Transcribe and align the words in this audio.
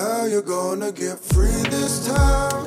How 0.00 0.24
you 0.24 0.40
gonna 0.40 0.92
get 0.92 1.18
free 1.18 1.62
this 1.68 2.06
time? 2.06 2.64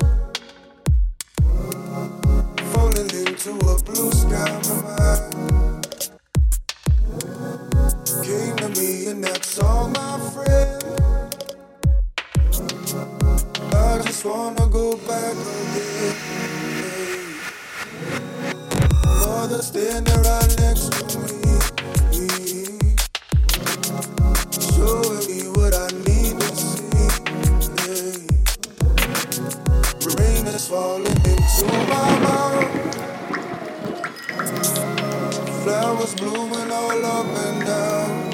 Falling 2.71 3.09
into 3.09 3.53
a 3.73 3.75
blue 3.81 4.11
sky, 4.11 4.61
Came 8.21 8.55
to 8.57 8.69
me 8.79 9.07
and 9.07 9.23
that's 9.23 9.57
all, 9.57 9.89
my 9.89 10.19
friend. 10.29 10.83
I 13.73 14.01
just 14.03 14.23
wanna 14.23 14.67
go 14.69 14.95
back 14.97 15.33
again. 15.33 16.15
For 19.23 19.47
the 19.47 19.61
standard 19.63 20.27
I 20.27 20.52
that's 30.45 30.67
falling 30.67 31.05
into 31.05 31.65
my 31.65 32.19
mouth. 32.19 32.69
Flowers 35.63 36.15
blooming 36.15 36.71
all 36.71 37.05
up 37.05 37.25
and 37.25 37.65
down. 37.65 38.33